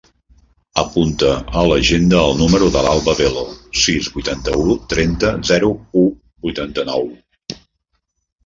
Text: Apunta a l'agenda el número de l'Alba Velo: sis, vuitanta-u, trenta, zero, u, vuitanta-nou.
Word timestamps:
Apunta 0.83 1.33
a 1.61 1.65
l'agenda 1.71 2.21
el 2.29 2.33
número 2.39 2.69
de 2.77 2.81
l'Alba 2.87 3.15
Velo: 3.19 3.43
sis, 3.83 4.09
vuitanta-u, 4.15 4.65
trenta, 4.95 5.35
zero, 5.51 5.71
u, 6.05 6.07
vuitanta-nou. 6.49 7.07